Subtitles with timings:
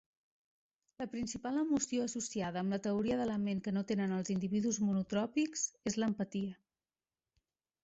[1.01, 4.83] La principal emoció associada amb la teoria de la ment que no tenen els individus
[4.89, 6.61] monotròpics és l'empatia.